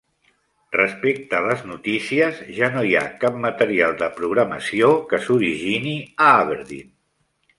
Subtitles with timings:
[0.75, 5.95] Respecte a les noticies, ja no hi ha cap material de programació que s'origini
[6.29, 6.91] a Aberdeen.